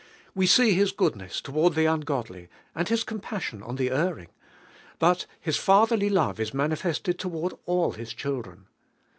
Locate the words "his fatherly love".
5.39-6.39